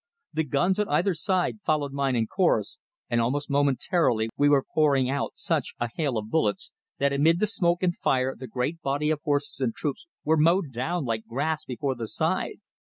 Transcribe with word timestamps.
The 0.33 0.43
guns 0.43 0.79
on 0.79 0.89
either 0.89 1.13
side 1.13 1.59
followed 1.63 1.93
mine 1.93 2.15
in 2.15 2.25
chorus, 2.25 2.79
and 3.07 3.21
almost 3.21 3.51
momentarily 3.51 4.29
we 4.35 4.49
were 4.49 4.65
pouring 4.73 5.11
out 5.11 5.33
such 5.35 5.75
a 5.79 5.89
hail 5.95 6.17
of 6.17 6.31
bullets, 6.31 6.71
that 6.97 7.13
amid 7.13 7.39
the 7.39 7.45
smoke 7.45 7.83
and 7.83 7.95
fire 7.95 8.35
the 8.35 8.47
great 8.47 8.81
body 8.81 9.11
of 9.11 9.21
horses 9.23 9.59
and 9.59 9.75
troops 9.75 10.07
were 10.23 10.37
mowed 10.37 10.71
down 10.71 11.05
like 11.05 11.27
grass 11.27 11.65
before 11.65 11.93
the 11.93 12.07
scythe. 12.07 12.57